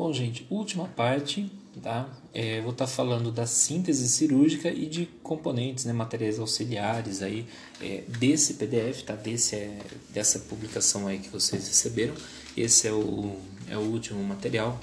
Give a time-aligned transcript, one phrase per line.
[0.00, 2.08] Bom, gente, última parte, tá?
[2.32, 7.46] É, vou estar tá falando da síntese cirúrgica e de componentes, né, materiais auxiliares aí
[7.82, 9.14] é, desse PDF, tá?
[9.14, 9.78] Desse é,
[10.08, 12.14] dessa publicação aí que vocês receberam.
[12.56, 13.36] Esse é o,
[13.68, 14.80] é o último material,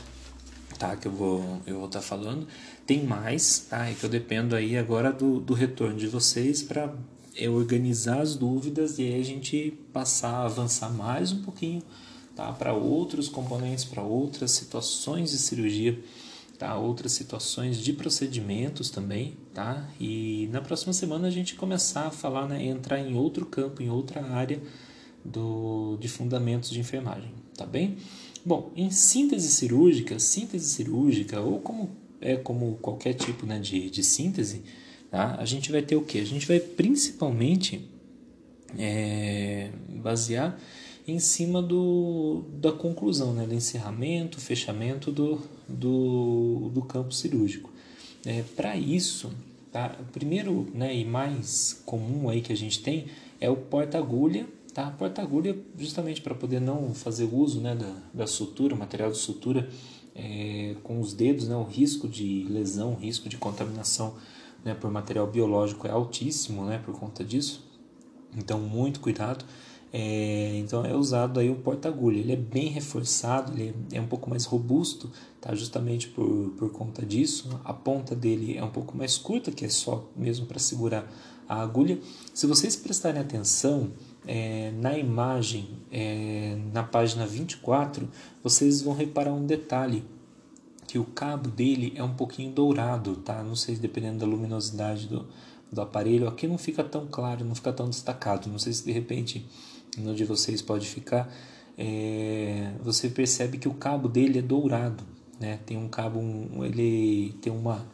[0.78, 0.96] tá?
[0.96, 2.48] Que eu vou eu vou estar tá falando.
[2.86, 3.90] Tem mais, tá?
[3.90, 6.94] É que eu dependo aí agora do, do retorno de vocês para
[7.36, 11.82] é, organizar as dúvidas e aí a gente passar avançar mais um pouquinho
[12.38, 12.52] tá?
[12.54, 16.00] para outros componentes, para outras situações de cirurgia,
[16.60, 16.78] tá?
[16.78, 19.36] outras situações de procedimentos também.
[19.56, 19.90] Tá?
[20.00, 22.64] E na próxima semana a gente começar a falar, né?
[22.64, 24.62] entrar em outro campo, em outra área
[25.26, 27.32] do, de fundamentos de enfermagem.
[27.58, 27.98] Tá bem?
[28.46, 31.90] Bom, em síntese cirúrgica, síntese cirúrgica, ou como
[32.22, 34.64] é como qualquer tipo né, de, de síntese,
[35.10, 35.36] tá?
[35.40, 36.20] a gente vai ter o que?
[36.20, 37.90] A gente vai principalmente
[38.78, 40.58] é, basear
[41.08, 47.70] em cima do, da conclusão, né, do encerramento, fechamento do, do, do campo cirúrgico.
[48.26, 49.32] É, Para isso,
[49.72, 53.08] tá, o primeiro né, e mais comum aí que a gente tem
[53.40, 54.46] é o porta-agulha.
[54.74, 54.92] Tá?
[54.92, 59.70] Porta-agulha justamente para poder não fazer uso né, da, da sutura, material de sutura
[60.14, 64.16] é, com os dedos, né, o risco de lesão, o risco de contaminação
[64.66, 67.66] né, por material biológico é altíssimo né, por conta disso.
[68.36, 69.46] Então, muito cuidado.
[69.92, 72.20] É, então é usado aí o porta-agulha.
[72.20, 75.56] Ele é bem reforçado, ele é um pouco mais robusto, tá?
[75.56, 77.60] justamente por, por conta disso.
[77.64, 81.12] A ponta dele é um pouco mais curta, que é só mesmo para segurar
[81.48, 82.00] a agulha.
[82.34, 83.92] Se vocês prestarem atenção
[84.26, 88.08] é, na imagem, é, na página 24,
[88.44, 90.04] vocês vão reparar um detalhe
[90.86, 93.44] que o cabo dele é um pouquinho dourado, tá?
[93.44, 95.28] Não sei, dependendo da luminosidade do,
[95.72, 98.50] do aparelho, aqui não fica tão claro, não fica tão destacado.
[98.50, 99.46] Não sei se de repente
[99.98, 101.32] no de vocês pode ficar,
[101.78, 105.04] é, você percebe que o cabo dele é dourado,
[105.40, 105.60] né?
[105.66, 107.86] Tem um cabo, um, ele tem uma,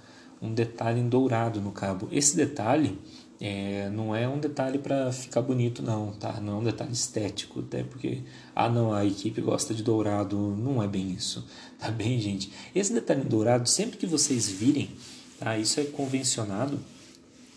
[0.41, 2.07] um detalhe em dourado no cabo.
[2.11, 2.97] Esse detalhe
[3.41, 6.39] é, não é um detalhe para ficar bonito não, tá?
[6.39, 8.21] Não é um detalhe estético, até porque
[8.55, 11.45] ah não, a equipe gosta de dourado, não é bem isso,
[11.77, 12.51] tá bem, gente?
[12.73, 14.91] Esse detalhe em dourado, sempre que vocês virem,
[15.39, 15.57] tá?
[15.57, 16.79] Isso é convencionado.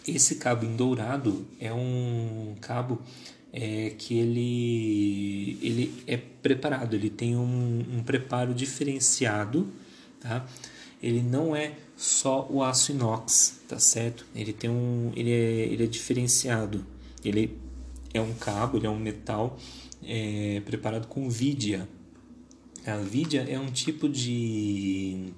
[0.07, 3.01] Esse cabo em dourado é um cabo
[3.59, 9.73] é que ele, ele é preparado, ele tem um, um preparo diferenciado,
[10.21, 10.47] tá?
[11.03, 14.27] Ele não é só o aço inox, tá certo?
[14.35, 16.85] Ele tem um, ele é, ele é diferenciado.
[17.25, 17.57] Ele
[18.13, 19.59] é um cabo, ele é um metal
[20.05, 21.89] é, preparado com vidia.
[22.87, 25.33] A vidia é um tipo de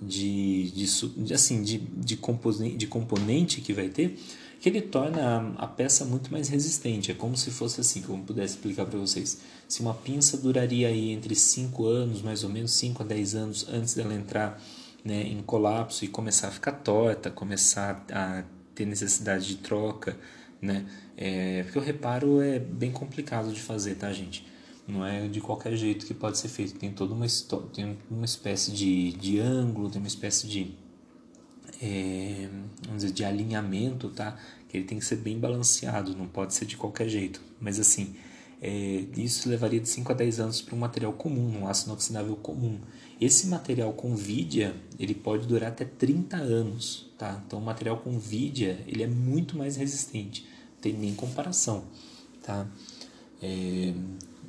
[0.00, 4.18] de, de, assim, de, de, componente, de componente que vai ter
[4.60, 7.10] que ele torna a, peça muito mais resistente.
[7.10, 9.40] É como se fosse assim, como pudesse explicar para vocês.
[9.66, 13.66] Se uma pinça duraria aí entre 5 anos, mais ou menos 5 a 10 anos
[13.70, 14.62] antes dela entrar
[15.02, 18.44] né, em colapso e começar a ficar torta, começar a
[18.74, 20.16] ter necessidade de troca,
[20.60, 20.86] né?
[21.16, 24.46] É, porque o reparo é bem complicado de fazer, tá, gente?
[24.86, 26.78] Não é de qualquer jeito que pode ser feito.
[26.78, 27.26] Tem toda uma,
[27.72, 30.74] tem uma espécie de, de ângulo, tem uma espécie de
[31.80, 32.48] é,
[32.84, 34.38] vamos dizer, de alinhamento, tá?
[34.68, 37.40] Que ele tem que ser bem balanceado, não pode ser de qualquer jeito.
[37.60, 38.14] Mas assim,
[38.60, 42.36] é, isso levaria de 5 a 10 anos para um material comum, um aço inoxidável
[42.36, 42.78] comum.
[43.20, 47.42] Esse material com vidia, ele pode durar até 30 anos, tá?
[47.46, 51.84] Então o material com vidia, ele é muito mais resistente, não tem nem comparação,
[52.42, 52.66] tá?
[53.42, 53.94] É,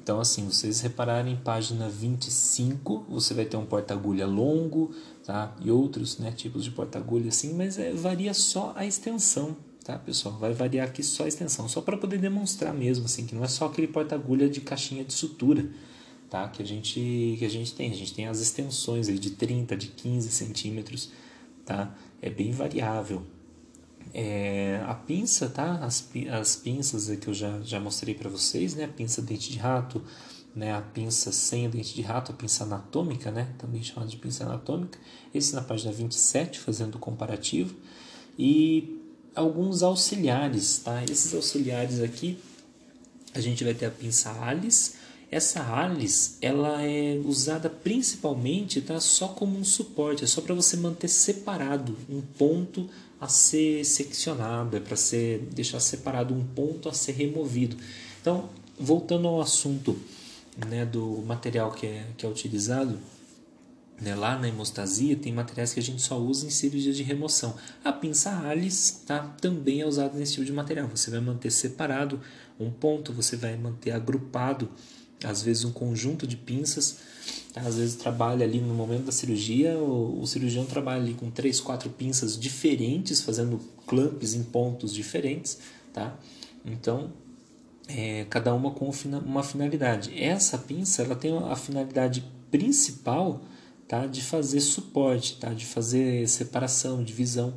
[0.04, 4.92] então, assim, vocês repararem em página 25, você vai ter um porta-agulha longo,
[5.32, 5.56] tá?
[5.62, 10.38] E outros né, tipos de porta-agulha, assim, mas é, varia só a extensão, tá, pessoal?
[10.38, 13.48] Vai variar aqui só a extensão, só para poder demonstrar mesmo, assim, que não é
[13.48, 15.70] só aquele porta-agulha de caixinha de sutura,
[16.30, 16.50] tá?
[16.50, 17.90] Que a gente, que a gente tem.
[17.90, 21.12] A gente tem as extensões aí de 30, de 15 centímetros,
[21.66, 21.96] tá?
[22.22, 23.26] É bem variável,
[24.14, 25.76] é, a pinça, tá?
[25.76, 28.84] As, as pinças que eu já, já mostrei para vocês, né?
[28.84, 30.04] A pinça dente de rato,
[30.56, 30.74] né?
[30.74, 33.54] A pinça sem dente de rato, a pinça anatômica, né?
[33.58, 35.00] Também chamada de pinça anatômica.
[35.34, 37.76] Esse na página 27, fazendo o comparativo.
[38.38, 39.00] E
[39.36, 41.04] alguns auxiliares, tá?
[41.04, 42.38] Esses auxiliares aqui,
[43.34, 44.96] a gente vai ter a pinça Alice.
[45.30, 49.00] Essa Alice, ela é usada principalmente, tá?
[49.00, 52.90] Só como um suporte, é só para você manter separado um ponto
[53.20, 57.78] a ser seccionado, é para ser deixar separado um ponto a ser removido.
[58.20, 59.96] Então, voltando ao assunto
[60.68, 63.00] né, do material que é, que é utilizado,
[64.00, 67.56] né, lá na hemostasia tem materiais que a gente só usa em cirurgia de remoção.
[67.84, 70.88] A pinça Alice tá, também é usada nesse tipo de material.
[70.88, 72.20] Você vai manter separado
[72.60, 74.70] um ponto, você vai manter agrupado
[75.24, 76.98] às vezes um conjunto de pinças,
[77.54, 77.62] tá?
[77.62, 81.60] às vezes trabalha ali no momento da cirurgia, o, o cirurgião trabalha ali com três,
[81.60, 85.60] quatro pinças diferentes, fazendo clamps em pontos diferentes,
[85.94, 86.18] tá?
[86.66, 87.12] Então,
[87.88, 88.90] é, cada uma com
[89.26, 90.22] uma finalidade.
[90.22, 93.42] Essa pinça ela tem a finalidade principal
[93.88, 97.54] tá, de fazer suporte, tá, de fazer separação, divisão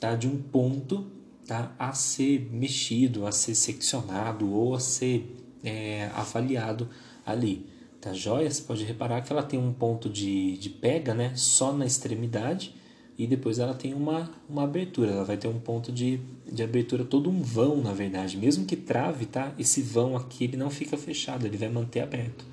[0.00, 1.06] tá, de um ponto
[1.46, 5.34] tá, a ser mexido, a ser seccionado ou a ser
[5.64, 6.88] é, avaliado
[7.24, 7.66] ali.
[8.00, 8.48] Tá joia?
[8.48, 12.74] Você pode reparar que ela tem um ponto de, de pega né, só na extremidade
[13.18, 16.20] e depois ela tem uma, uma abertura, ela vai ter um ponto de,
[16.50, 19.52] de abertura, todo um vão na verdade, mesmo que trave, tá?
[19.58, 22.44] Esse vão aqui ele não fica fechado, ele vai manter aberto,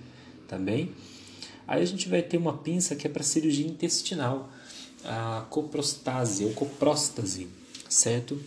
[0.47, 0.91] tá bem?
[1.67, 4.49] Aí a gente vai ter uma pinça que é para cirurgia intestinal,
[5.03, 7.47] a coprostase ou copróstase,
[7.87, 8.39] certo?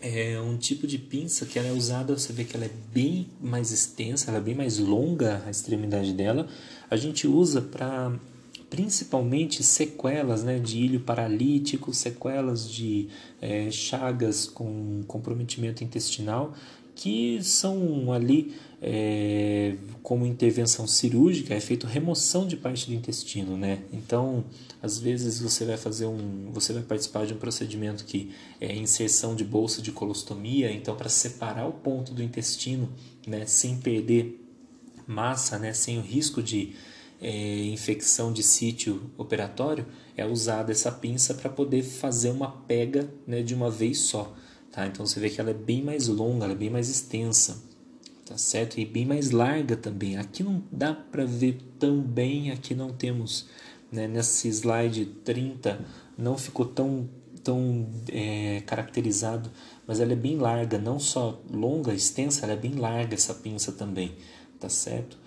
[0.00, 3.28] É um tipo de pinça que ela é usada, você vê que ela é bem
[3.40, 6.48] mais extensa, ela é bem mais longa a extremidade dela.
[6.90, 8.18] A gente usa para
[8.70, 13.08] principalmente sequelas né, de ilho paralítico, sequelas de
[13.42, 16.54] é, chagas com comprometimento intestinal,
[16.94, 23.80] que são ali é, como intervenção cirúrgica, é feito remoção de parte do intestino, né?
[23.92, 24.44] Então,
[24.82, 28.30] às vezes você vai fazer um, você vai participar de um procedimento que
[28.60, 32.88] é inserção de bolsa de colostomia, então para separar o ponto do intestino,
[33.26, 34.40] né, sem perder
[35.06, 36.74] massa, né, sem o risco de
[37.20, 39.86] é, infecção de sítio operatório,
[40.16, 44.34] é usada essa pinça para poder fazer uma pega né, de uma vez só.
[44.72, 44.86] Tá?
[44.86, 47.62] Então você vê que ela é bem mais longa, ela é bem mais extensa,
[48.24, 48.78] tá certo?
[48.78, 50.16] E bem mais larga também.
[50.16, 53.48] Aqui não dá para ver tão bem, aqui não temos,
[53.90, 55.84] né, nesse slide 30,
[56.16, 57.08] não ficou tão,
[57.42, 59.50] tão é, caracterizado,
[59.86, 63.72] mas ela é bem larga, não só longa, extensa, ela é bem larga essa pinça
[63.72, 64.14] também,
[64.60, 65.18] tá certo?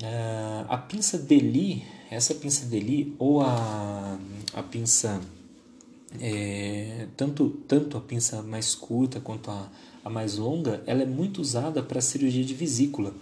[0.00, 4.18] Uh, a pinça Deli, essa pinça Deli ou a,
[4.54, 5.20] a pinça
[6.20, 9.68] é, tanto, tanto a pinça mais curta quanto a,
[10.04, 13.12] a mais longa, ela é muito usada para cirurgia de vesícula.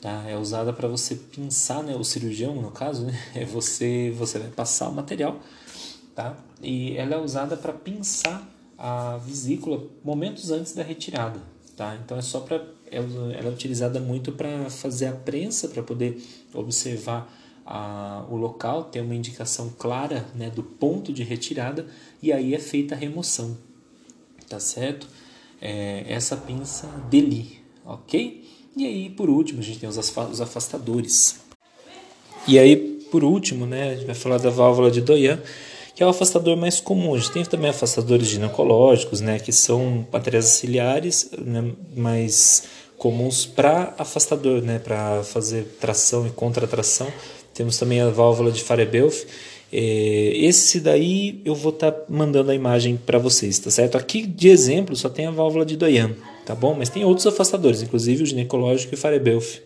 [0.00, 0.24] Tá?
[0.28, 1.94] É usada para você pinçar, né?
[1.94, 3.18] o cirurgião no caso, né?
[3.34, 5.40] é você, você vai passar o material
[6.14, 6.36] tá?
[6.62, 11.40] e ela é usada para pinçar a vesícula momentos antes da retirada.
[11.76, 11.96] Tá?
[11.96, 16.20] Então é só para ela é utilizada muito para fazer a prensa, para poder
[16.54, 17.32] observar
[17.64, 21.86] a, o local, ter uma indicação clara né, do ponto de retirada
[22.22, 23.58] e aí é feita a remoção,
[24.48, 25.06] tá certo?
[25.60, 28.44] É, essa pinça Deli, ok?
[28.76, 31.40] E aí, por último, a gente tem os, os afastadores.
[32.46, 32.76] E aí,
[33.10, 35.42] por último, né, a gente vai falar da válvula de Doyan,
[35.94, 37.14] que é o afastador mais comum.
[37.14, 42.62] A gente tem também afastadores ginecológicos, né, que são materiais auxiliares, né, mais
[42.98, 47.06] comuns para afastador, né, para fazer tração e contratração.
[47.54, 49.26] Temos também a válvula de Farabeuf.
[49.72, 53.96] É, esse daí eu vou estar tá mandando a imagem para vocês, tá certo?
[53.96, 56.14] Aqui de exemplo só tem a válvula de Doyan,
[56.44, 56.74] tá bom?
[56.76, 59.60] Mas tem outros afastadores, inclusive o ginecológico e Farabeuf,